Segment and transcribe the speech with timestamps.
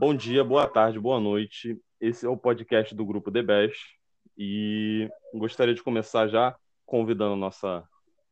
[0.00, 1.78] Bom dia, boa tarde, boa noite.
[2.00, 3.98] Esse é o podcast do grupo The Best
[4.34, 7.86] e gostaria de começar já convidando nossa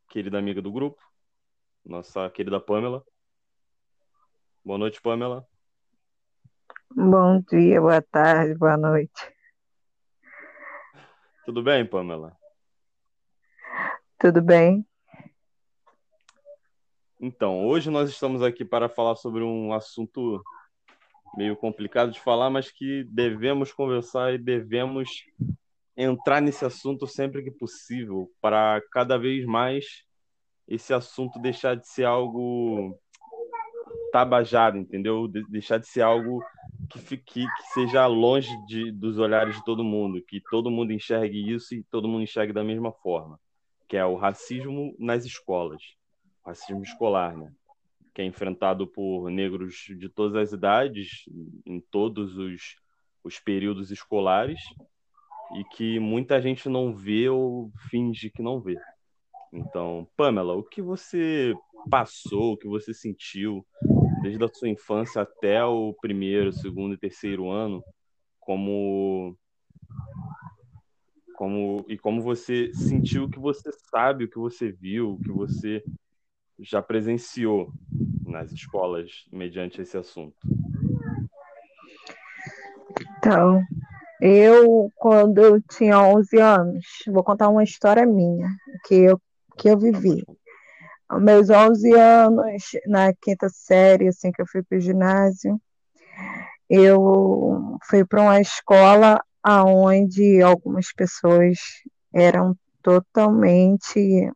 [0.08, 0.98] querida amiga do grupo,
[1.84, 3.04] nossa querida Pamela.
[4.64, 5.46] Boa noite, Pamela.
[6.90, 9.36] Bom dia, boa tarde, boa noite.
[11.44, 12.34] Tudo bem, Pamela?
[14.18, 14.86] Tudo bem?
[17.20, 20.42] Então, hoje nós estamos aqui para falar sobre um assunto
[21.36, 25.24] meio complicado de falar, mas que devemos conversar e devemos
[25.96, 30.04] entrar nesse assunto sempre que possível, para cada vez mais
[30.66, 32.96] esse assunto deixar de ser algo
[34.12, 35.26] tabajado, entendeu?
[35.26, 36.42] De deixar de ser algo
[36.90, 41.52] que, fique, que seja longe de, dos olhares de todo mundo, que todo mundo enxergue
[41.52, 43.40] isso e todo mundo enxergue da mesma forma,
[43.88, 45.82] que é o racismo nas escolas,
[46.44, 47.50] racismo escolar, né?
[48.14, 51.24] Que é enfrentado por negros de todas as idades,
[51.66, 52.76] em todos os,
[53.22, 54.60] os períodos escolares,
[55.56, 58.78] e que muita gente não vê ou finge que não vê.
[59.52, 61.54] Então, Pamela, o que você
[61.90, 63.66] passou, o que você sentiu
[64.22, 67.82] desde a sua infância até o primeiro, segundo e terceiro ano,
[68.40, 69.36] como
[71.34, 75.30] como e como você sentiu o que você sabe, o que você viu, o que
[75.30, 75.82] você
[76.60, 77.72] já presenciou
[78.24, 80.36] nas escolas mediante esse assunto?
[83.18, 83.62] Então,
[84.20, 88.48] eu, quando eu tinha 11 anos, vou contar uma história minha,
[88.86, 89.20] que eu,
[89.56, 90.24] que eu vivi.
[91.08, 95.60] Aos meus 11 anos, na quinta série, assim que eu fui para o ginásio,
[96.68, 101.58] eu fui para uma escola onde algumas pessoas
[102.12, 104.30] eram totalmente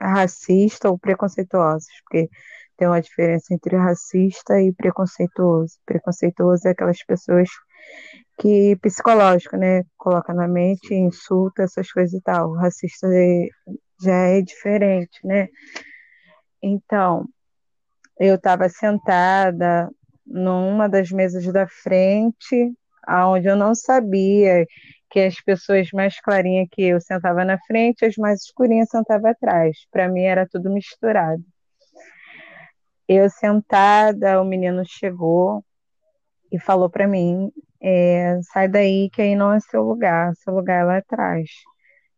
[0.00, 2.28] racistas ou preconceituosas, porque
[2.76, 5.74] tem uma diferença entre racista e preconceituoso.
[5.86, 7.48] Preconceituoso é aquelas pessoas
[8.40, 12.50] que psicológico, né, coloca na mente, insulta essas coisas e tal.
[12.50, 13.46] O racista é,
[14.02, 15.48] já é diferente, né?
[16.62, 17.26] Então,
[18.18, 19.88] eu estava sentada
[20.26, 22.72] numa das mesas da frente,
[23.06, 24.66] aonde eu não sabia
[25.14, 29.86] que as pessoas mais clarinhas que eu sentava na frente, as mais escurinhas sentavam atrás.
[29.92, 31.40] Para mim era tudo misturado.
[33.06, 35.64] Eu sentada, o menino chegou
[36.50, 40.80] e falou para mim: é, sai daí, que aí não é seu lugar, seu lugar
[40.80, 41.48] é lá atrás.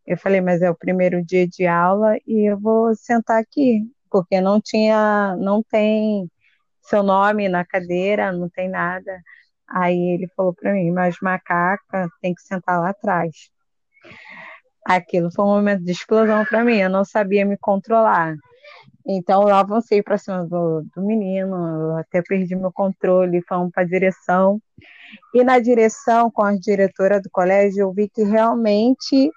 [0.06, 4.41] Eu falei, mas é o primeiro dia de aula e eu vou sentar aqui, porque
[4.41, 6.31] não tinha, não tem
[6.81, 9.21] seu nome na cadeira, não tem nada.
[9.69, 13.50] Aí ele falou para mim, mas macaca tem que sentar lá atrás.
[14.84, 18.37] Aquilo foi um momento de explosão para mim, eu não sabia me controlar.
[19.06, 23.87] Então eu avancei para cima do, do menino, até perdi meu controle, fomos para a
[23.87, 24.60] direção.
[25.34, 29.31] E na direção, com a diretora do colégio, eu vi que realmente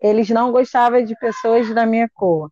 [0.00, 2.50] eles não gostavam de pessoas da minha cor.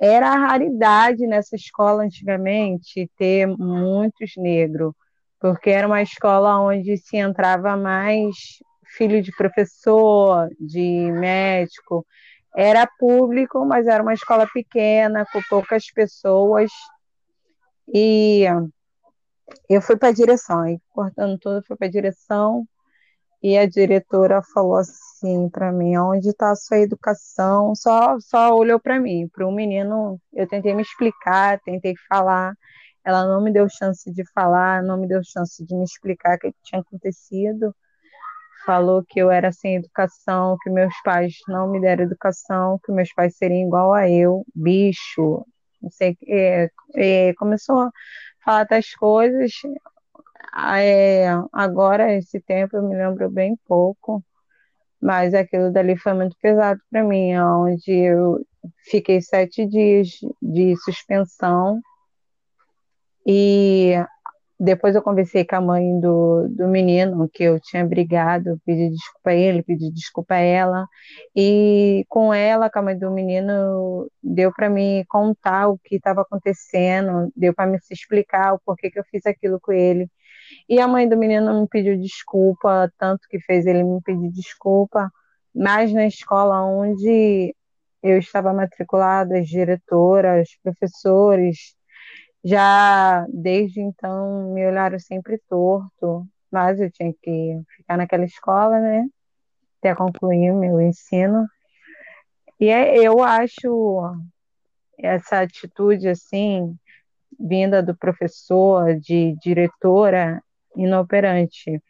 [0.00, 4.92] Era raridade nessa escola antigamente ter muitos negros,
[5.40, 8.34] porque era uma escola onde se entrava mais
[8.96, 12.06] filho de professor, de médico,
[12.56, 16.70] era público, mas era uma escola pequena, com poucas pessoas.
[17.94, 18.44] E
[19.68, 22.66] eu fui para a direção, aí cortando tudo, fui para a direção.
[23.42, 27.74] E a diretora falou assim para mim: onde está a sua educação?
[27.74, 30.20] Só, só olhou para mim, para o menino.
[30.32, 32.54] Eu tentei me explicar, tentei falar.
[33.08, 36.38] Ela não me deu chance de falar, não me deu chance de me explicar o
[36.38, 37.74] que tinha acontecido.
[38.66, 43.10] Falou que eu era sem educação, que meus pais não me deram educação, que meus
[43.14, 45.42] pais seriam igual a eu, bicho,
[45.80, 47.90] não sei, é, é, começou a
[48.44, 49.52] falar das coisas.
[50.76, 54.22] É, agora, esse tempo, eu me lembro bem pouco,
[55.00, 58.44] mas aquilo dali foi muito pesado para mim, onde eu
[58.90, 60.10] fiquei sete dias
[60.42, 61.80] de suspensão
[63.26, 63.94] e
[64.60, 69.30] depois eu conversei com a mãe do, do menino, que eu tinha brigado, pedi desculpa
[69.30, 70.86] a ele, pedi desculpa a ela.
[71.36, 76.22] E com ela, com a mãe do menino, deu para me contar o que estava
[76.22, 80.10] acontecendo, deu para me explicar o porquê que eu fiz aquilo com ele.
[80.68, 85.10] E a mãe do menino me pediu desculpa, tanto que fez ele me pedir desculpa,
[85.54, 87.54] mas na escola onde
[88.02, 91.76] eu estava matriculada, as diretoras, professores,
[92.44, 99.06] já desde então me olharam sempre torto, mas eu tinha que ficar naquela escola, né?
[99.78, 101.46] Até concluir meu ensino.
[102.60, 104.02] E é, eu acho
[104.98, 106.76] essa atitude assim,
[107.38, 110.42] vinda do professor, de diretora,
[110.76, 111.82] inoperante,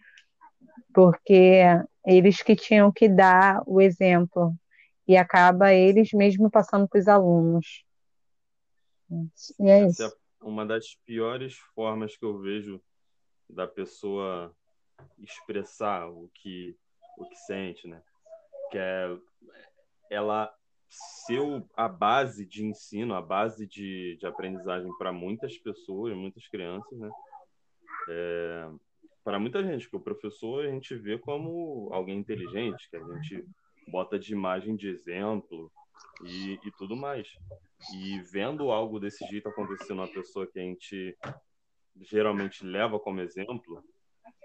[0.93, 1.63] porque
[2.05, 4.55] eles que tinham que dar o exemplo
[5.07, 7.85] e acaba eles mesmo passando para os alunos.
[9.59, 10.17] E é Essa isso.
[10.41, 12.81] Uma das piores formas que eu vejo
[13.49, 14.55] da pessoa
[15.19, 16.77] expressar o que
[17.19, 18.03] o que sente, né?
[18.71, 19.19] Que é
[20.11, 20.55] ela
[20.89, 21.41] ser
[21.77, 27.11] a base de ensino, a base de, de aprendizagem para muitas pessoas, muitas crianças, né?
[28.09, 28.71] É,
[29.23, 33.45] para muita gente, que o professor a gente vê como alguém inteligente, que a gente
[33.89, 35.71] bota de imagem de exemplo
[36.25, 37.29] e, e tudo mais.
[37.95, 41.17] E vendo algo desse jeito acontecer numa pessoa que a gente
[42.01, 43.83] geralmente leva como exemplo,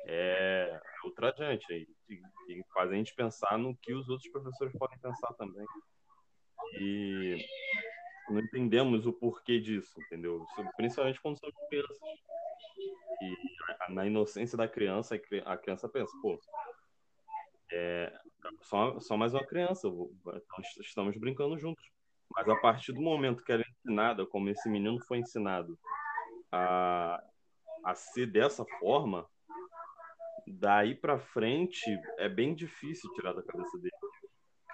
[0.06, 1.66] é ultrajante
[2.10, 5.66] e, e faz a gente pensar no que os outros professores podem pensar também.
[6.80, 7.38] E
[8.30, 10.46] não entendemos o porquê disso, entendeu?
[10.76, 12.00] Principalmente quando somos crianças.
[13.22, 16.40] E na inocência da criança, a criança pensa, pô,
[17.74, 19.88] é mais uma criança,
[20.80, 21.84] estamos brincando juntos.
[22.36, 25.78] Mas a partir do momento que ela é ensinada, como esse menino foi ensinado,
[26.52, 27.24] a,
[27.84, 29.28] a ser dessa forma,
[30.48, 31.86] daí para frente
[32.18, 33.92] é bem difícil tirar da cabeça dele.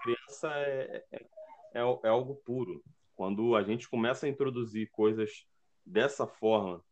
[0.01, 1.25] Criança é, é,
[1.73, 2.81] é, é algo puro.
[3.15, 5.45] Quando a gente começa a introduzir coisas
[5.85, 6.83] dessa forma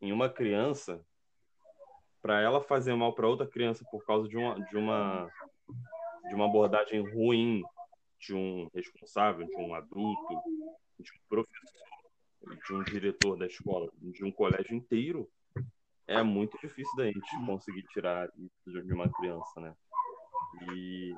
[0.00, 1.04] em uma criança,
[2.28, 5.30] para ela fazer mal para outra criança por causa de uma, de uma
[6.28, 7.62] de uma abordagem ruim
[8.20, 10.34] de um responsável, de um adulto,
[11.00, 15.26] de um professor, de um diretor da escola, de um colégio inteiro,
[16.06, 19.74] é muito difícil da gente conseguir tirar isso de uma criança, né?
[20.74, 21.14] E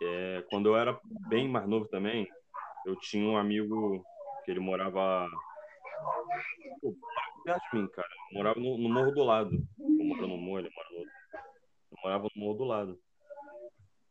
[0.00, 0.98] é, quando eu era
[1.28, 2.26] bem mais novo também,
[2.86, 4.02] eu tinha um amigo
[4.46, 5.28] que ele morava
[7.46, 8.08] perto de mim, cara.
[8.32, 9.50] Eu morava no, no, morro do lado.
[9.78, 11.12] Eu moro no morro, ele no outro.
[11.92, 13.00] Eu morava no morro do lado.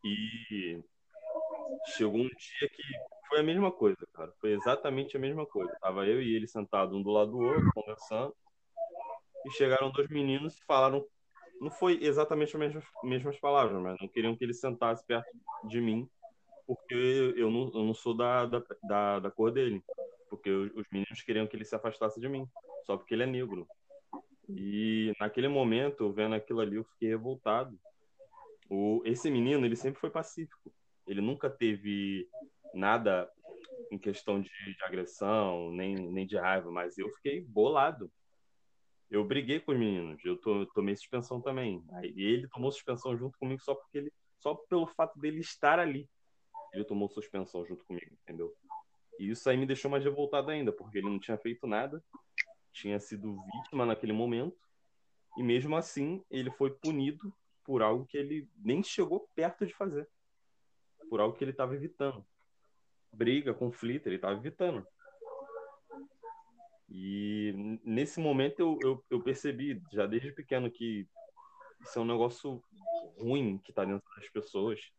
[0.02, 0.82] E
[1.96, 2.82] chegou um dia que
[3.28, 4.32] foi a mesma coisa, cara.
[4.40, 5.76] Foi exatamente a mesma coisa.
[5.80, 8.34] Tava eu e ele sentado um do lado do outro, conversando.
[9.44, 11.06] E chegaram dois meninos e falaram
[11.60, 15.26] não foi exatamente as mesmas, mesmas palavras, mas não queriam que ele sentasse perto
[15.64, 16.06] de mim,
[16.66, 19.82] porque eu não, eu não sou da, da, da, da cor dele.
[20.28, 22.46] Porque os meninos queriam que ele se afastasse de mim,
[22.86, 23.66] só porque ele é negro.
[24.48, 27.78] E naquele momento, vendo aquilo ali, eu fiquei revoltado.
[28.70, 30.72] O, esse menino, ele sempre foi pacífico.
[31.06, 32.28] Ele nunca teve
[32.72, 33.28] nada
[33.90, 38.10] em questão de, de agressão, nem, nem de raiva, mas eu fiquei bolado
[39.10, 41.84] eu briguei com os meninos, eu to, tomei suspensão também.
[41.92, 46.08] Aí ele tomou suspensão junto comigo só porque ele, só pelo fato dele estar ali,
[46.72, 48.52] ele tomou suspensão junto comigo, entendeu?
[49.18, 52.02] E isso aí me deixou mais revoltado ainda, porque ele não tinha feito nada,
[52.76, 54.56] tinha sido vítima naquele momento,
[55.36, 57.34] e mesmo assim ele foi punido
[57.64, 60.08] por algo que ele nem chegou perto de fazer,
[61.08, 62.24] por algo que ele estava evitando.
[63.12, 64.86] Briga, conflito, ele estava evitando.
[66.88, 71.08] E nesse momento eu, eu, eu, percebi, já desde pequeno, que
[71.80, 72.62] isso é um negócio
[73.18, 74.92] ruim que está dentro das pessoas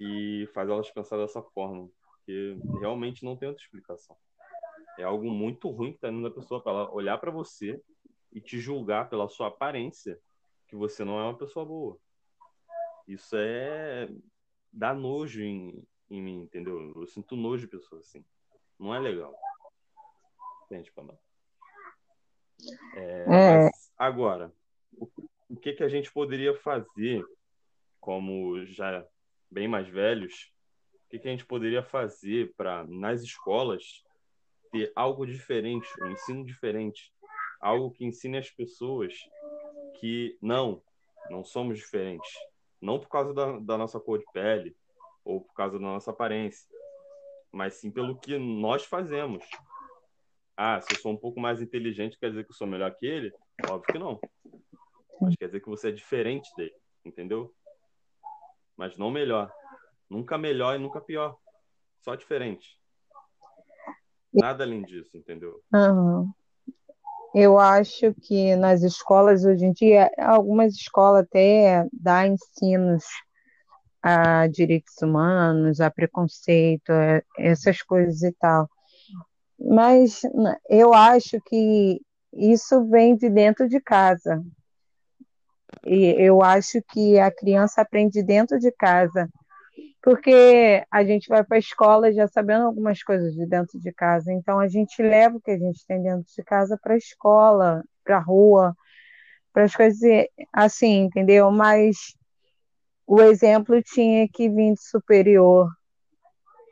[0.00, 4.16] e faz elas pensar dessa forma, porque realmente não tem outra explicação.
[5.00, 7.80] É algo muito ruim que está dentro da pessoa, para ela olhar para você
[8.32, 10.20] e te julgar pela sua aparência
[10.68, 11.98] que você não é uma pessoa boa.
[13.08, 14.08] Isso é.
[14.72, 16.92] dá nojo em, em mim, entendeu?
[16.94, 18.24] Eu sinto nojo de pessoas assim.
[18.78, 19.34] Não é legal.
[20.64, 21.18] Entende, Pamela?
[22.94, 23.70] É, é.
[23.96, 24.52] agora,
[24.92, 25.08] o,
[25.48, 27.24] o, que, que a gente poderia fazer,
[27.98, 29.04] como já
[29.50, 30.52] bem mais velhos,
[30.94, 34.04] o que, que a gente poderia fazer para, nas escolas,
[34.70, 37.12] ter algo diferente, um ensino diferente,
[37.60, 39.14] algo que ensine as pessoas
[39.98, 40.82] que não,
[41.28, 42.32] não somos diferentes,
[42.80, 44.76] não por causa da, da nossa cor de pele
[45.24, 46.66] ou por causa da nossa aparência,
[47.52, 49.44] mas sim pelo que nós fazemos,
[50.56, 53.06] ah, se eu sou um pouco mais inteligente, quer dizer que eu sou melhor que
[53.06, 53.32] ele?
[53.68, 54.20] Óbvio que não.
[55.20, 56.74] Mas quer dizer que você é diferente dele,
[57.04, 57.54] entendeu?
[58.76, 59.52] Mas não melhor.
[60.08, 61.38] Nunca melhor e nunca pior.
[62.00, 62.79] Só diferente.
[64.32, 65.60] Nada além disso, entendeu?
[65.72, 66.30] Uhum.
[67.34, 73.04] Eu acho que nas escolas hoje em dia, algumas escolas até dá ensinos
[74.02, 76.90] a direitos humanos, a preconceito,
[77.38, 78.68] essas coisas e tal
[79.60, 80.22] mas
[80.68, 82.00] eu acho que
[82.32, 84.42] isso vem de dentro de casa.
[85.84, 89.28] E eu acho que a criança aprende dentro de casa,
[90.02, 94.32] porque a gente vai para a escola já sabendo algumas coisas de dentro de casa,
[94.32, 97.82] então a gente leva o que a gente tem dentro de casa para a escola,
[98.02, 98.74] para a rua,
[99.52, 100.00] para as coisas
[100.52, 101.50] assim, entendeu?
[101.50, 102.14] Mas
[103.06, 105.68] o exemplo tinha que vir de superior,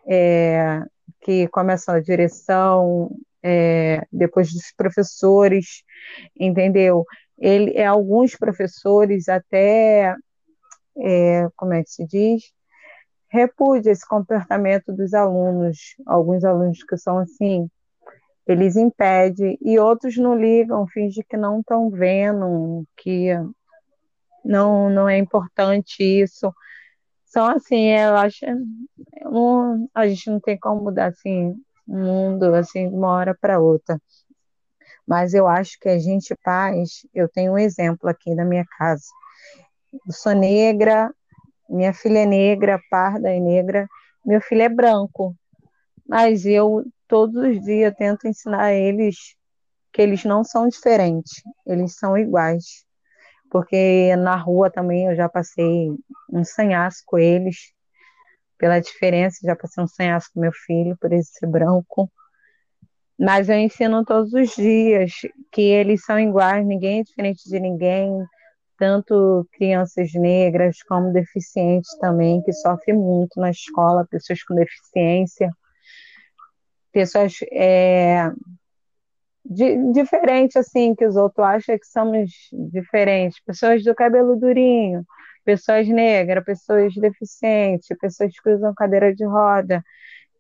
[0.07, 0.83] é,
[1.21, 3.11] que começa a direção,
[3.43, 5.83] é, depois dos professores,
[6.39, 7.05] entendeu?
[7.37, 10.15] Ele, é, alguns professores até,
[10.97, 12.53] é, como é que se diz?
[13.31, 17.69] Repudia esse comportamento dos alunos, alguns alunos que são assim,
[18.47, 23.35] eles impedem, e outros não ligam, fingem que não estão vendo, que
[24.43, 26.53] não, não é importante isso.
[27.27, 28.47] São assim, eu acho,
[29.95, 31.55] a gente não tem como mudar assim
[31.87, 34.01] o mundo assim de uma hora para outra.
[35.07, 39.05] Mas eu acho que a gente faz, eu tenho um exemplo aqui na minha casa.
[39.93, 41.11] Eu sou negra,
[41.69, 43.89] minha filha é negra, parda e negra,
[44.25, 45.37] meu filho é branco.
[46.07, 49.37] Mas eu todos os dias tento ensinar a eles
[49.93, 52.85] que eles não são diferentes, eles são iguais.
[53.51, 55.91] Porque na rua também eu já passei
[56.31, 57.73] um sanhaço com eles,
[58.59, 62.11] pela diferença, já passei um sanhaço com meu filho, por ele ser branco.
[63.19, 65.13] Mas eu ensino todos os dias
[65.51, 68.11] que eles são iguais, ninguém é diferente de ninguém,
[68.79, 75.51] tanto crianças negras como deficientes também, que sofrem muito na escola, pessoas com deficiência.
[76.93, 78.31] Pessoas é,
[79.45, 85.05] di, diferentes, assim, que os outros acham que somos diferentes, pessoas do cabelo durinho,
[85.45, 89.83] pessoas negras, pessoas deficientes, pessoas que usam cadeira de roda.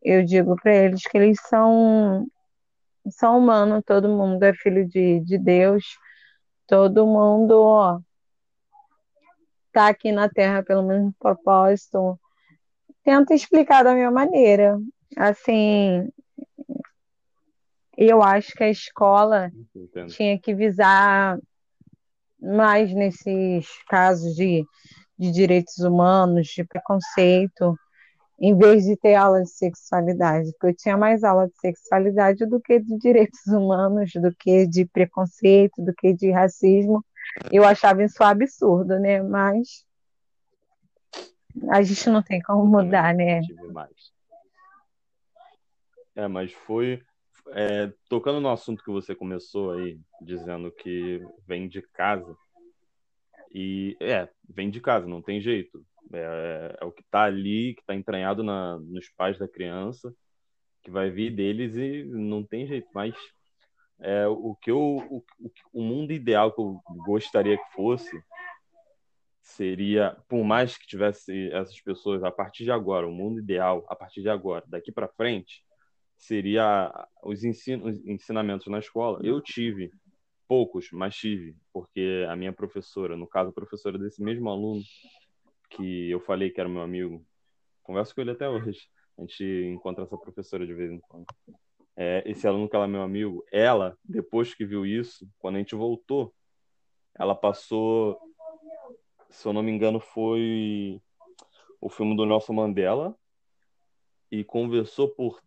[0.02, 2.26] Eu digo para eles que eles são,
[3.11, 5.85] são humanos, todo mundo é filho de, de Deus,
[6.66, 8.02] todo mundo
[9.78, 12.18] está aqui na Terra pelo mesmo propósito.
[13.04, 14.76] Tento explicar da minha maneira.
[15.16, 16.08] Assim,
[17.97, 20.08] eu acho que a escola Entendo.
[20.08, 21.38] tinha que visar
[22.40, 24.64] mais nesses casos de,
[25.16, 27.78] de direitos humanos, de preconceito,
[28.40, 32.61] em vez de ter aula de sexualidade, porque eu tinha mais aula de sexualidade do
[32.61, 37.04] que de direitos humanos, do que de preconceito, do que de racismo.
[37.52, 39.23] Eu achava isso absurdo, né?
[39.23, 39.85] Mas
[41.70, 43.40] a gente não tem como mudar, né?
[46.14, 47.02] É, mas foi
[47.52, 52.37] é, tocando no assunto que você começou aí, dizendo que vem de casa,
[53.52, 55.85] e é, vem de casa, não tem jeito.
[56.12, 60.12] É, é o que está ali, que está entranhado na, nos pais da criança,
[60.82, 62.88] que vai vir deles e não tem jeito.
[62.94, 63.14] Mas
[64.00, 65.24] é, o que eu, o,
[65.72, 68.22] o mundo ideal que eu gostaria que fosse
[69.42, 73.96] seria, por mais que tivesse essas pessoas a partir de agora, o mundo ideal a
[73.96, 75.64] partir de agora, daqui para frente,
[76.16, 79.20] seria os, os ensinamentos na escola.
[79.22, 79.90] Eu tive
[80.46, 84.82] poucos, mas tive, porque a minha professora, no caso, a professora desse mesmo aluno
[85.70, 87.24] que eu falei que era meu amigo,
[87.82, 88.80] converso com ele até hoje.
[89.16, 91.26] A gente encontra essa professora de vez em quando.
[92.00, 95.58] É, esse aluno que ela é meu amigo, ela, depois que viu isso, quando a
[95.58, 96.32] gente voltou,
[97.18, 98.16] ela passou,
[99.28, 101.02] se eu não me engano, foi
[101.80, 103.16] o filme do Nelson Mandela
[104.30, 105.42] e conversou por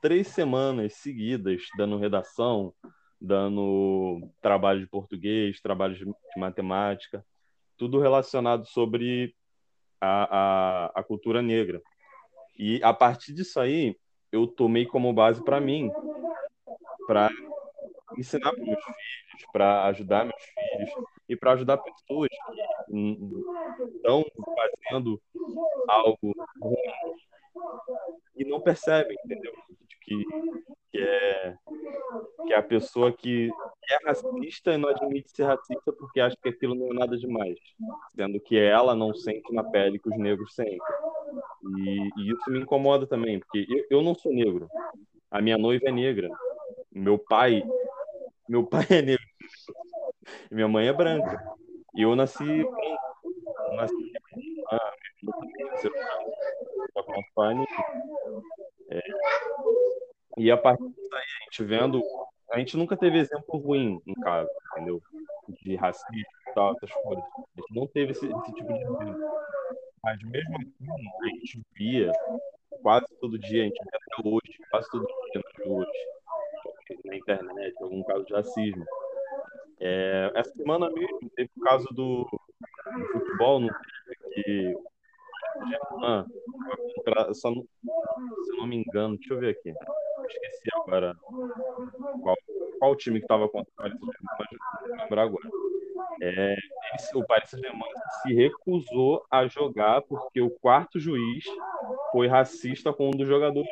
[0.00, 2.72] três semanas seguidas dando redação,
[3.20, 6.06] dando trabalho de português, trabalho de
[6.36, 7.26] matemática,
[7.76, 9.34] tudo relacionado sobre
[10.00, 11.82] a, a, a cultura negra.
[12.56, 13.96] E a partir disso aí,
[14.32, 15.90] eu tomei como base para mim,
[17.06, 17.30] para
[18.16, 22.28] ensinar para meus filhos, para ajudar meus filhos e para ajudar pessoas
[22.88, 23.18] que
[23.96, 24.24] estão
[24.56, 25.20] fazendo
[25.88, 26.76] algo ruim
[28.36, 29.52] e não percebem, entendeu?
[30.02, 30.24] que,
[30.90, 31.56] que, é,
[32.46, 33.50] que é a pessoa que
[33.90, 37.58] é racista e não admite ser racista porque acha que aquilo não é nada demais,
[38.14, 40.78] sendo que ela não sente na pele que os negros sentem.
[41.78, 44.68] E, e isso me incomoda também, porque eu, eu não sou negro,
[45.30, 46.28] a minha noiva é negra,
[46.90, 47.62] meu pai,
[48.48, 49.24] meu pai é negro,
[50.50, 51.42] e minha mãe é branca,
[51.94, 54.12] e eu nasci eu nasci
[58.90, 59.00] é,
[60.38, 62.02] e a partir disso aí, a gente vendo,
[62.50, 65.02] a gente nunca teve exemplo ruim em casa, entendeu?
[65.62, 67.24] De racismo e tal, essas coisas.
[67.24, 69.16] A gente não teve esse, esse tipo de exemplo.
[70.04, 72.12] Mas mesmo assim, a gente via
[72.82, 75.88] quase todo dia, a gente vê até hoje, quase todo dia nas ruas,
[77.04, 78.84] na internet, algum caso de racismo.
[79.80, 83.68] É, essa semana mesmo teve o caso do, do futebol, não
[84.06, 84.76] teve que
[86.02, 86.24] ah,
[87.34, 89.72] só não, se eu não me engano, deixa eu ver aqui.
[90.28, 91.14] Esqueci agora
[92.22, 92.36] qual,
[92.78, 93.98] qual time que estava contra o Paris
[95.10, 95.48] agora.
[96.24, 96.54] É,
[97.16, 97.90] o Paris Saint-Germain
[98.22, 101.44] se recusou a jogar porque o quarto juiz
[102.12, 103.68] foi racista com um dos jogadores.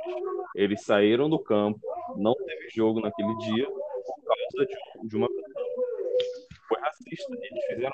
[0.57, 1.79] Eles saíram do campo,
[2.17, 5.29] não teve jogo naquele dia por causa de, de uma
[6.67, 7.33] foi racista.
[7.41, 7.93] Eles fizeram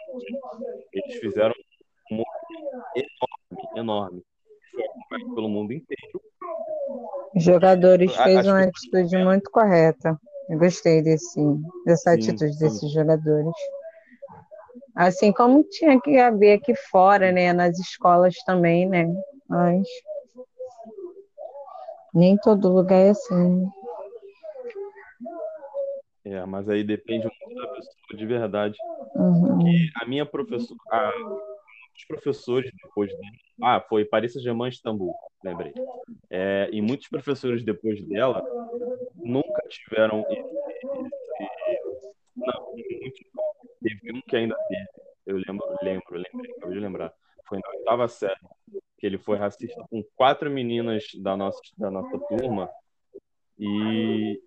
[0.91, 1.55] eles fizeram
[2.11, 2.23] um
[2.95, 4.23] enorme, enorme.
[4.73, 6.23] Foi acompanhado pelo mundo inteiro.
[7.35, 10.19] Os jogadores fez uma atitude muito correta.
[10.49, 11.41] Eu gostei desse,
[11.85, 12.65] dessa sim, atitude sim.
[12.65, 13.53] desses jogadores.
[14.97, 17.53] Assim como tinha que haver aqui fora, né?
[17.53, 19.07] Nas escolas também, né?
[19.47, 19.87] Mas
[22.15, 23.69] nem todo lugar é assim.
[26.25, 28.79] É, mas aí depende muito da pessoa de verdade.
[29.15, 29.59] Uhum.
[30.01, 31.13] a minha professora, a,
[31.97, 35.73] os professores depois dela, ah, foi Paris Saint-Germain Istambul, lembrei.
[36.31, 38.43] É, e muitos professores depois dela
[39.15, 40.41] nunca tiveram esse,
[41.71, 42.75] esse, não,
[43.87, 44.87] teve um que ainda teve.
[45.27, 47.13] Eu lembro, lembro, lembrei, acabei de lembrar.
[47.49, 48.35] Foi na oitava série,
[48.99, 52.69] que ele foi racista com quatro meninas da nossa, da nossa turma.
[53.59, 54.41] E,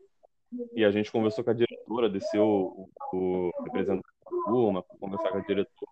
[0.73, 5.41] e a gente conversou com a diretora, desceu o, representante da turma conversar com a
[5.41, 5.91] diretora.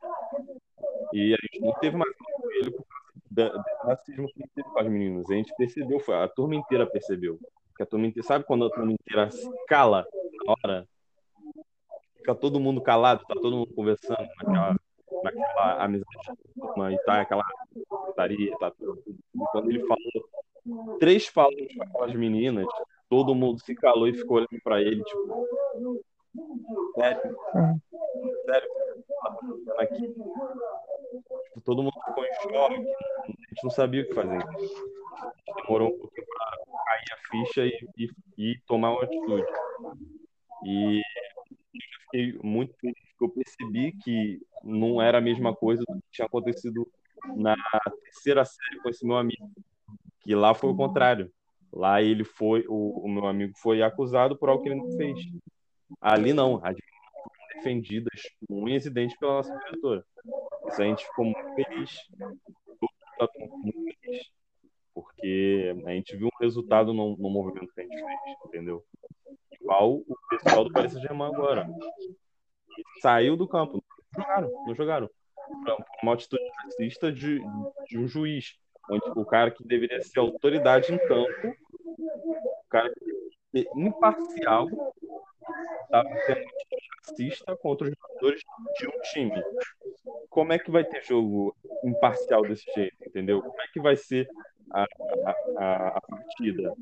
[1.13, 2.13] E a gente não teve mais
[2.59, 5.29] ele por causa do racismo que teve com as meninas.
[5.29, 7.39] A gente percebeu, foi, a turma inteira percebeu.
[7.79, 9.29] A turma inteira, sabe quando a turma inteira
[9.67, 10.05] cala
[10.45, 10.87] na hora?
[12.27, 14.75] Fica todo mundo calado, tá todo mundo conversando naquela,
[15.23, 16.07] naquela amizade
[16.91, 17.43] e tá aquela
[17.87, 19.01] putaria, tá tudo.
[19.51, 22.67] Quando ele falou três palavras com aquelas meninas,
[23.09, 26.03] todo mundo se calou e ficou olhando pra ele, tipo,
[26.95, 27.37] sério,
[28.45, 28.69] sério,
[29.65, 30.07] tá aqui.
[30.07, 32.75] Tipo, todo mundo ficou em choque,
[33.23, 34.43] a gente não sabia o que fazer.
[35.55, 39.45] Demorou um pouquinho pra cair a ficha e, e, e tomar uma atitude.
[40.65, 41.01] E
[42.07, 46.25] fiquei muito feliz, porque eu percebi que não era a mesma coisa do que tinha
[46.25, 46.87] acontecido
[47.35, 47.55] na
[48.03, 49.51] terceira série com esse meu amigo.
[50.21, 51.31] Que lá foi o contrário.
[51.71, 55.19] Lá ele foi, o, o meu amigo foi acusado por algo que ele não fez.
[56.01, 60.05] Ali não, as foram defendidas com unhas e dentes pela nossa diretora.
[60.67, 61.97] Isso a gente ficou muito feliz.
[63.63, 64.31] Muito feliz.
[64.93, 68.83] Porque a gente viu um resultado no, no movimento que a gente fez, entendeu?
[69.67, 71.69] igual o pessoal do Paris Saint-Germain agora.
[73.01, 73.83] Saiu do campo.
[74.15, 75.09] Não jogaram, não jogaram.
[76.03, 77.39] Uma atitude racista de,
[77.87, 78.53] de um juiz.
[78.89, 81.55] Onde o cara que deveria ser autoridade em campo,
[81.97, 83.17] o cara que
[83.51, 84.67] ser imparcial,
[85.83, 86.45] estava sendo
[87.05, 88.41] racista contra os jogadores
[88.77, 89.43] de um time.
[90.29, 93.41] Como é que vai ter jogo imparcial desse jeito, entendeu?
[93.41, 94.27] Como é que vai ser
[94.71, 94.85] a,
[95.57, 96.73] a, a partida?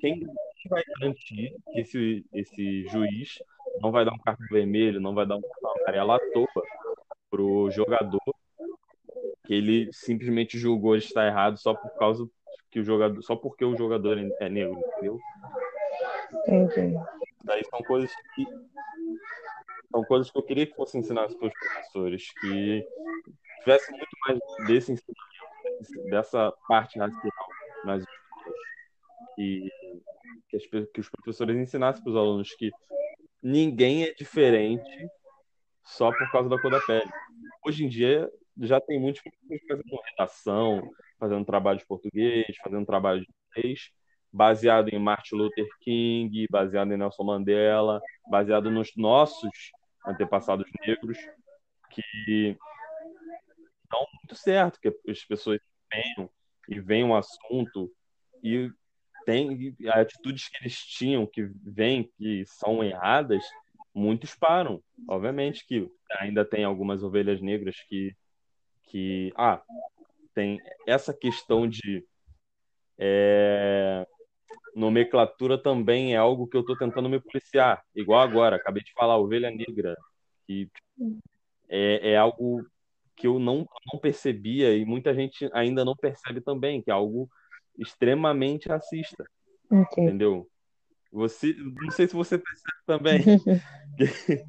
[0.00, 0.26] Quem
[0.68, 3.38] vai garantir que esse, esse juiz
[3.80, 6.64] não vai dar um cartão vermelho, não vai dar um cartão amarelo à toa
[7.30, 8.20] pro jogador
[9.44, 12.28] que ele simplesmente julgou estar errado só por causa
[12.70, 15.18] que o jogador, só porque o jogador é negro, entendeu?
[16.46, 16.96] Entendi.
[17.44, 18.46] Daí são coisas que
[19.90, 22.86] são coisas que eu queria que fosse ensinado para os professores, que
[23.60, 24.38] tivesse muito mais
[24.68, 27.32] desse ensinamento, dessa parte racial
[27.84, 28.58] nas escolas.
[29.36, 29.68] E
[30.48, 32.70] que, as, que os professores ensinassem para os alunos que
[33.42, 35.08] ninguém é diferente
[35.84, 37.10] só por causa da cor da pele.
[37.64, 39.22] Hoje em dia já tem muitos
[39.68, 43.90] fazendo redação, fazendo trabalho de português, fazendo trabalho de inglês,
[44.32, 48.00] baseado em Martin Luther King, baseado em Nelson Mandela,
[48.30, 49.72] baseado nos nossos
[50.06, 51.18] antepassados negros,
[51.90, 52.56] que
[53.90, 55.60] dão muito certo, que as pessoas
[55.92, 56.30] venham
[56.68, 57.90] e veem um assunto
[58.42, 58.70] e
[59.24, 63.42] tem atitudes que eles tinham que vêm que são erradas,
[63.94, 64.82] muitos param.
[65.08, 68.14] Obviamente que ainda tem algumas ovelhas negras que
[68.84, 69.62] que ah
[70.34, 72.04] tem essa questão de
[72.98, 74.06] é,
[74.74, 77.82] nomenclatura também é algo que eu estou tentando me policiar.
[77.94, 79.96] Igual agora, acabei de falar ovelha negra,
[80.46, 80.70] que
[81.68, 82.64] é, é algo
[83.16, 87.28] que eu não, não percebia e muita gente ainda não percebe também, que é algo
[87.80, 89.24] extremamente racista.
[89.70, 90.04] Okay.
[90.04, 90.48] Entendeu?
[91.12, 93.20] Você, não sei se você percebe também
[93.96, 94.44] que,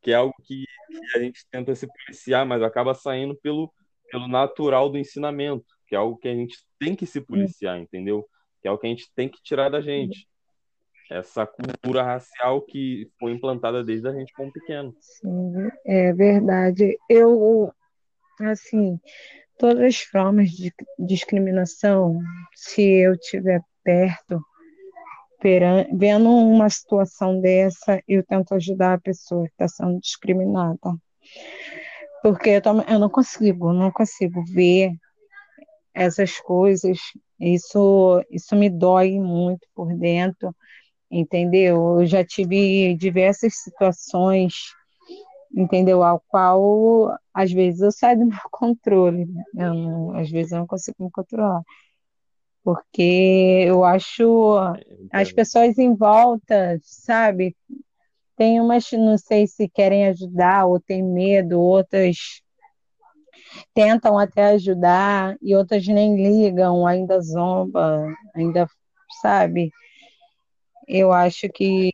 [0.00, 3.72] que, é algo que, que, a gente tenta se policiar, mas acaba saindo pelo,
[4.10, 8.28] pelo natural do ensinamento, que é algo que a gente tem que se policiar, entendeu?
[8.60, 10.28] Que é algo que a gente tem que tirar da gente.
[11.10, 14.94] Essa cultura racial que foi implantada desde a gente como pequeno.
[15.00, 15.54] Sim,
[15.86, 16.98] é verdade.
[17.08, 17.72] Eu,
[18.38, 19.00] assim,
[19.58, 22.20] todas as formas de discriminação,
[22.54, 24.40] se eu estiver perto,
[25.92, 30.78] vendo uma situação dessa, eu tento ajudar a pessoa que está sendo discriminada.
[32.22, 34.92] Porque eu, eu não consigo, não consigo ver
[35.94, 36.98] essas coisas.
[37.38, 40.54] Isso, isso me dói muito por dentro,
[41.10, 42.00] entendeu?
[42.00, 44.54] Eu já tive diversas situações,
[45.54, 46.02] entendeu?
[46.02, 49.26] Ao qual, às vezes, eu saio do meu controle.
[49.54, 51.62] Eu não, às vezes, eu não consigo me controlar
[52.68, 54.58] porque eu acho
[55.10, 57.56] as pessoas em volta, sabe?
[58.36, 62.42] Tem umas, não sei se querem ajudar ou tem medo, outras
[63.72, 68.68] tentam até ajudar e outras nem ligam, ainda zomba, ainda,
[69.22, 69.70] sabe?
[70.86, 71.90] Eu acho que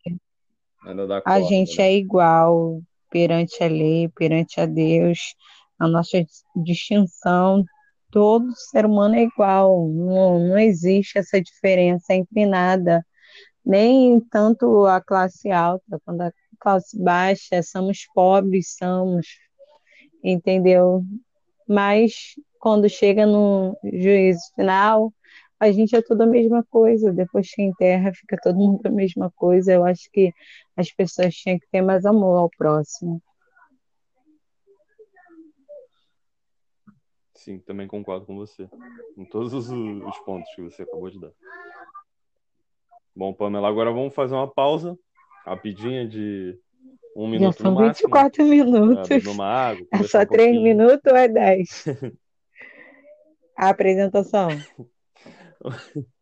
[1.24, 1.84] a gente né?
[1.84, 2.80] é igual
[3.14, 5.37] perante a lei, perante a Deus,
[5.79, 7.64] a nossa distinção
[8.11, 13.07] todo ser humano é igual, não, não existe essa diferença entre nada,
[13.64, 19.29] nem tanto a classe alta quanto a classe baixa, somos pobres, somos,
[20.22, 21.05] entendeu?
[21.68, 25.12] Mas quando chega no juízo final,
[25.58, 29.30] a gente é tudo a mesma coisa, depois que enterra, fica todo mundo a mesma
[29.30, 29.72] coisa.
[29.72, 30.32] Eu acho que
[30.76, 33.22] as pessoas tinham que ter mais amor ao próximo.
[37.34, 38.68] Sim, também concordo com você.
[39.16, 41.32] Em todos os, os pontos que você acabou de dar.
[43.14, 44.98] Bom, Pamela, agora vamos fazer uma pausa
[45.44, 46.58] rapidinha de
[47.14, 49.24] um minuto Já são no 24 minutos.
[49.24, 51.84] Numa água, é só um 3 minutos ou é 10?
[53.56, 54.48] A apresentação.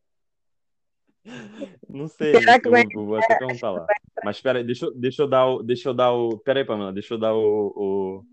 [1.88, 2.84] Não sei, Será que vai...
[2.92, 3.86] vou até perguntar lá.
[4.24, 5.62] Mas espera aí, deixa, deixa eu dar o.
[5.62, 6.38] Deixa eu dar o.
[6.38, 7.72] Pera aí, Pamela, deixa eu dar o.
[7.76, 8.24] o,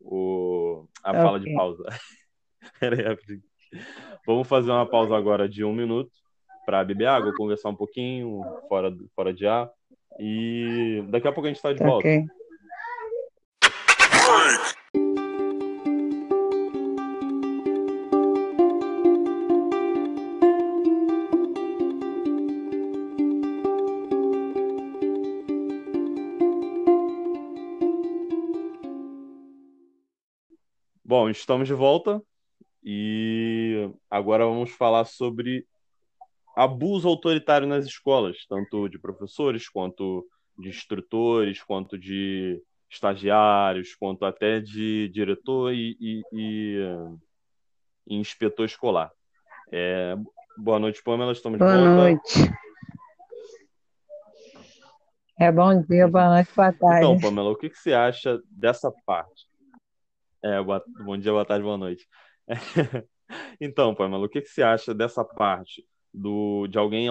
[0.00, 1.22] o a okay.
[1.22, 1.84] fala de pausa.
[4.26, 6.10] Vamos fazer uma pausa agora de um minuto
[6.66, 9.70] para beber água, conversar um pouquinho, fora, fora de ar.
[10.18, 12.06] E daqui a pouco a gente está de volta.
[12.06, 12.26] Okay.
[31.22, 32.20] Bom, estamos de volta.
[32.82, 35.64] E agora vamos falar sobre
[36.56, 40.26] abuso autoritário nas escolas, tanto de professores, quanto
[40.58, 46.78] de instrutores, quanto de estagiários, quanto até de diretor e, e, e,
[48.08, 49.12] e inspetor escolar.
[49.70, 50.16] É,
[50.58, 51.30] boa noite, Pamela.
[51.30, 51.94] Estamos boa de volta.
[51.94, 52.52] Boa noite.
[55.38, 56.96] É bom dia, boa noite, boa tarde.
[56.98, 59.51] Então, Pamela, o que, que você acha dessa parte?
[60.44, 62.06] É, boa, bom dia, boa tarde, boa noite.
[63.60, 67.06] Então, Pamela, o que, que você acha dessa parte do, de alguém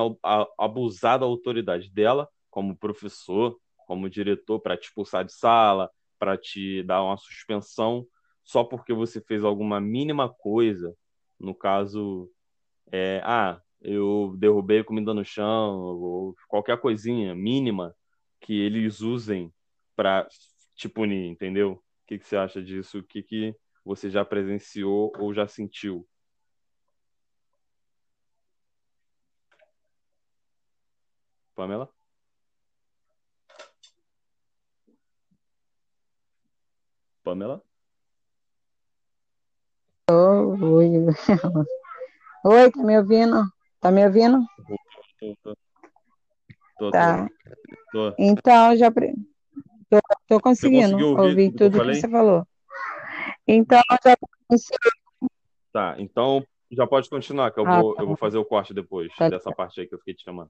[0.58, 5.90] abusar da autoridade dela, como professor, como diretor, para te expulsar de sala,
[6.20, 8.06] para te dar uma suspensão,
[8.44, 10.96] só porque você fez alguma mínima coisa,
[11.40, 12.30] no caso,
[12.92, 17.96] é, ah, eu derrubei comida no chão, ou qualquer coisinha mínima
[18.42, 19.54] que eles usem
[19.96, 20.28] para
[20.76, 21.82] te punir, entendeu?
[22.12, 23.00] O que, que você acha disso?
[23.00, 26.06] O que, que você já presenciou ou já sentiu?
[31.56, 31.90] Pamela?
[37.24, 37.64] Pamela?
[40.10, 40.90] Oi,
[42.44, 43.44] Oi, tá me ouvindo?
[43.80, 44.46] Tá me ouvindo?
[45.18, 45.56] Tô, tô,
[46.78, 46.92] tô.
[46.92, 47.30] tá.
[48.20, 48.92] Então, já
[50.28, 52.46] tô conseguindo ouvir, ouvir tudo que, que, você falou.
[53.48, 54.16] Então, já
[55.74, 58.04] Tá, então já pode continuar, que eu, ah, vou, tá.
[58.04, 60.50] eu vou fazer o corte depois tá dessa parte aí que eu fiquei te chamando.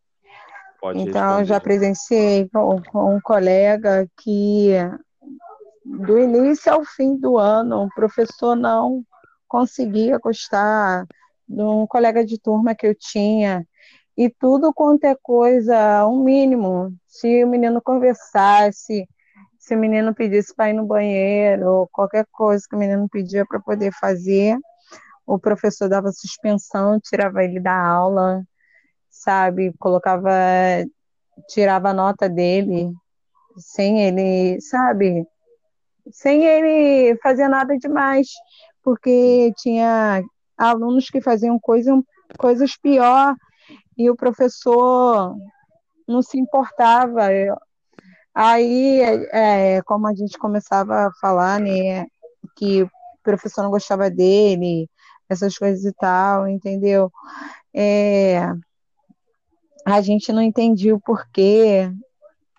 [0.80, 1.46] Pode então, responder.
[1.46, 4.72] já presenciei com, com, um colega que,
[5.86, 9.04] do início ao fim do ano, o professor não
[9.48, 11.06] conseguia gostar
[11.48, 13.68] de um colega de turma que eu tinha,
[14.18, 19.08] e tudo quanto é coisa, um mínimo, se o menino conversasse,
[19.72, 23.46] se o menino pedisse para ir no banheiro, ou qualquer coisa que o menino pedia
[23.46, 24.58] para poder fazer,
[25.26, 28.44] o professor dava suspensão, tirava ele da aula,
[29.10, 29.74] sabe?
[29.80, 30.30] Colocava,
[31.48, 32.92] tirava a nota dele,
[33.58, 35.26] sem ele, sabe?
[36.12, 38.28] Sem ele fazer nada demais,
[38.84, 40.22] porque tinha
[40.58, 41.98] alunos que faziam coisa,
[42.38, 43.38] coisas pior
[43.98, 45.34] e o professor
[46.06, 47.30] não se importava.
[48.34, 52.06] Aí, é, como a gente começava a falar, né,
[52.56, 52.90] que o
[53.22, 54.90] professor não gostava dele,
[55.28, 57.12] essas coisas e tal, entendeu?
[57.74, 58.40] É,
[59.86, 61.92] a gente não entendia o porquê,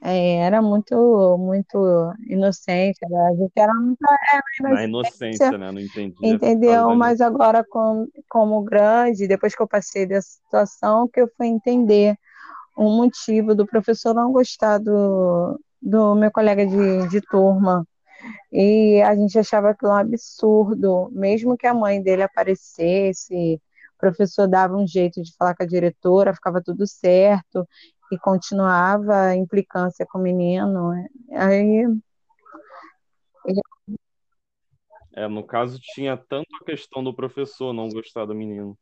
[0.04, 3.28] é, era muito, muito inocente, né?
[3.28, 5.70] a gente era muito é, Na inocência, né?
[5.70, 6.16] Não entendi.
[6.20, 6.94] Entendeu?
[6.96, 12.18] Mas agora, com, como grande, depois que eu passei dessa situação, que eu fui entender
[12.76, 17.86] o motivo do professor não gostar do, do meu colega de, de turma.
[18.52, 23.60] E a gente achava aquilo um absurdo, mesmo que a mãe dele aparecesse,
[23.96, 27.66] o professor dava um jeito de falar com a diretora, ficava tudo certo,
[28.12, 30.92] e continuava a implicância com o menino.
[31.32, 31.86] Aí.
[35.14, 38.78] É, no caso, tinha tanto a questão do professor não gostar do menino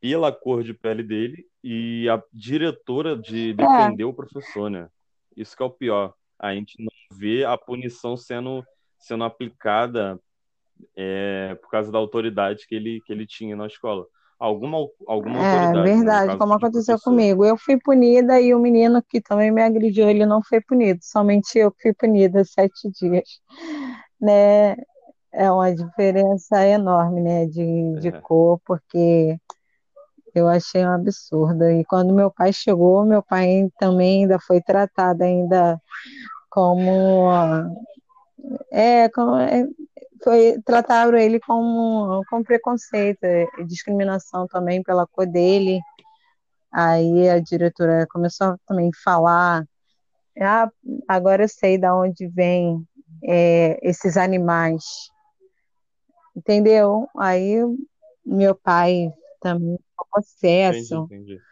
[0.00, 3.54] pela cor de pele dele e a diretora de é.
[3.54, 4.06] defender é.
[4.06, 4.88] o professor, né?
[5.36, 6.14] Isso que é o pior.
[6.38, 8.64] A gente não vê a punição sendo,
[8.98, 10.18] sendo aplicada
[10.96, 14.06] é, por causa da autoridade que ele, que ele tinha na escola
[14.38, 15.90] alguma, alguma é, autoridade.
[15.90, 17.44] É verdade, como aconteceu comigo.
[17.44, 21.58] Eu fui punida e o menino que também me agrediu, ele não foi punido, somente
[21.58, 23.40] eu fui punida sete dias.
[24.20, 24.76] Né?
[25.32, 28.20] É uma diferença enorme, né, de, de é.
[28.20, 29.38] cor, porque
[30.38, 31.64] eu achei um absurdo.
[31.64, 35.80] E quando meu pai chegou, meu pai também ainda foi tratado ainda
[36.50, 37.30] como
[38.70, 39.66] é, como, é,
[40.22, 43.20] foi trataram ele como com preconceito,
[43.66, 45.80] discriminação também pela cor dele.
[46.72, 49.64] Aí a diretora começou a também falar,
[50.40, 50.70] ah,
[51.08, 52.86] agora eu sei de onde vem
[53.24, 54.84] é, esses animais,
[56.36, 57.08] entendeu?
[57.18, 57.56] Aí
[58.24, 59.78] meu pai também
[60.10, 60.94] processo.
[61.04, 61.42] Entendi, entendi.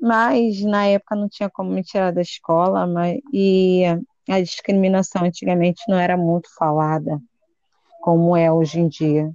[0.00, 3.82] Mas na época não tinha como me tirar da escola, mas, e
[4.28, 7.20] a discriminação antigamente não era muito falada
[8.00, 9.32] como é hoje em dia.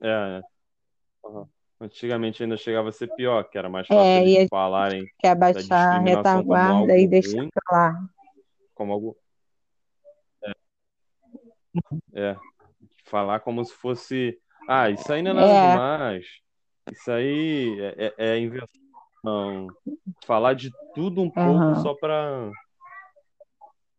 [0.00, 0.42] É,
[1.24, 1.46] uhum.
[1.80, 5.96] Antigamente ainda chegava a ser pior, que era mais fácil é, eles falarem que abaixar
[5.96, 8.08] a retaguarda e deixar ruim, pra lá.
[8.74, 9.16] Como algo.
[10.42, 10.52] É.
[12.14, 12.36] é.
[13.04, 14.40] Falar como se fosse.
[14.68, 15.70] Ah, isso aí não é nada é.
[15.70, 16.26] demais.
[16.92, 19.66] Isso aí é, é, é inversão.
[20.24, 21.74] Falar de tudo um pouco uhum.
[21.76, 22.50] só para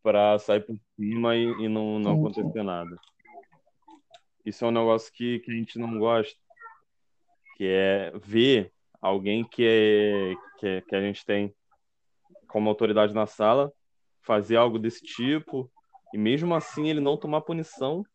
[0.01, 2.95] para sair por cima e, e não, não acontecer nada.
[4.45, 6.39] Isso é um negócio que, que a gente não gosta,
[7.57, 11.53] que é ver alguém que, é, que, é, que a gente tem
[12.47, 13.69] como autoridade na sala
[14.21, 15.69] fazer algo desse tipo
[16.13, 18.05] e mesmo assim ele não tomar punição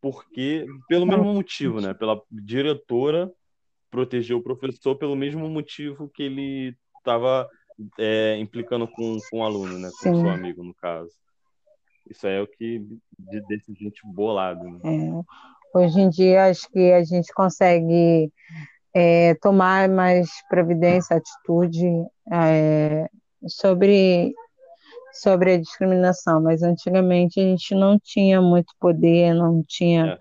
[0.00, 1.94] porque pelo mesmo motivo, né?
[1.94, 3.30] Pela diretora
[3.90, 7.48] proteger o professor pelo mesmo motivo que ele estava
[7.98, 9.88] é, implicando com, com o aluno, né?
[10.00, 10.20] Com Sim.
[10.20, 11.10] seu amigo, no caso.
[12.08, 12.80] Isso aí é o que
[13.18, 14.64] de, deixa gente bolado.
[14.64, 14.80] Né?
[14.84, 15.78] É.
[15.78, 18.32] Hoje em dia, acho que a gente consegue
[18.94, 21.86] é, tomar mais providência, atitude
[22.32, 23.08] é,
[23.46, 24.34] sobre,
[25.20, 30.18] sobre a discriminação, mas antigamente a gente não tinha muito poder, não tinha é.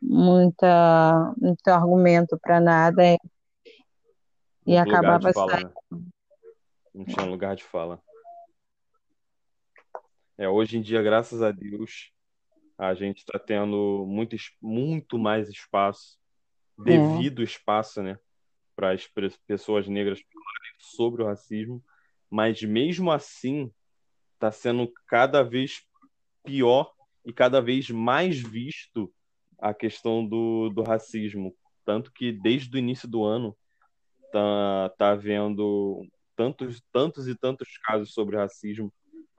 [0.00, 3.18] muita, muito argumento para nada e,
[4.66, 5.72] e acabava saindo.
[5.90, 6.00] Né?
[6.94, 8.00] Não tinha lugar de fala.
[10.36, 12.12] É, hoje em dia, graças a Deus,
[12.78, 16.16] a gente está tendo muito, muito mais espaço,
[16.78, 17.44] devido é.
[17.44, 18.18] espaço, né,
[18.76, 19.06] para as
[19.46, 21.82] pessoas negras falarem sobre o racismo,
[22.30, 23.72] mas mesmo assim
[24.38, 25.82] está sendo cada vez
[26.44, 26.92] pior
[27.24, 29.12] e cada vez mais visto
[29.58, 31.54] a questão do, do racismo.
[31.84, 33.56] Tanto que desde o início do ano
[34.32, 38.92] tá, tá havendo tantos, tantos e tantos casos sobre racismo,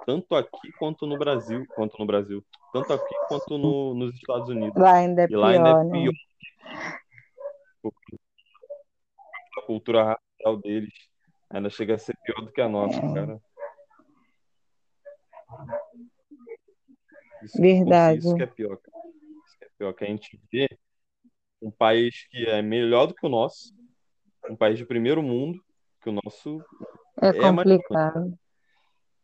[0.05, 4.75] tanto aqui quanto no Brasil, quanto no Brasil, tanto aqui quanto no, nos Estados Unidos.
[4.75, 6.11] Lá ainda é e lá pior, ainda é pior.
[6.11, 7.89] Né?
[9.57, 10.93] A cultura racial deles
[11.49, 13.13] ainda chega a ser pior do que a nossa, é.
[13.13, 13.41] cara.
[17.43, 18.19] Isso, Verdade.
[18.19, 18.79] Isso que é pior.
[19.45, 20.67] Isso que é pior que a gente vê
[21.61, 23.73] um país que é melhor do que o nosso,
[24.49, 25.61] um país de primeiro mundo,
[26.01, 26.63] que o nosso
[27.21, 28.39] é, é complicado.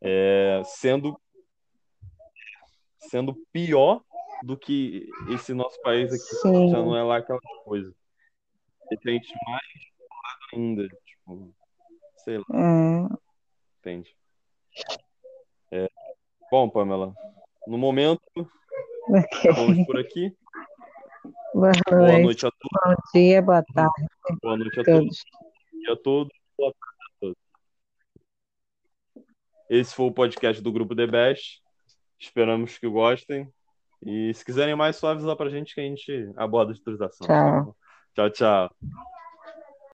[0.01, 1.19] É, sendo
[2.97, 4.01] sendo pior
[4.43, 6.69] do que esse nosso país aqui, Sim.
[6.69, 7.93] já não é lá aquela coisa.
[8.91, 9.61] E tem gente mais
[10.53, 11.53] ainda, tipo,
[12.17, 12.45] sei lá.
[12.53, 13.17] É.
[13.79, 14.15] Entende?
[15.71, 15.89] É.
[16.51, 17.15] Bom, Pamela,
[17.67, 19.51] no momento, okay.
[19.53, 20.35] vamos por aqui.
[21.53, 21.83] Boa noite.
[21.89, 22.85] Boa noite a todos.
[22.85, 24.05] Bom dia, boa tarde.
[24.41, 25.23] Boa noite a todos.
[25.71, 26.33] Bom dia a todos.
[26.57, 27.37] Boa tarde.
[29.69, 31.61] Esse foi o podcast do Grupo The Best.
[32.19, 33.49] Esperamos que gostem.
[34.05, 37.25] E se quiserem mais, só avisar pra gente que a gente aborda a utilização.
[37.25, 37.75] Tchau,
[38.13, 38.29] tchau.
[38.29, 38.75] tchau.